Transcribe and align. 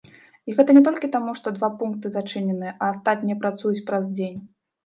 І 0.51 0.53
гэта 0.59 0.75
не 0.77 0.81
толькі 0.87 1.09
таму, 1.15 1.35
што 1.41 1.53
два 1.59 1.69
пункты 1.81 2.13
зачыненыя, 2.17 2.73
а 2.83 2.89
астатнія 2.97 3.39
працуюць 3.45 3.85
праз 3.93 4.13
дзень. 4.19 4.37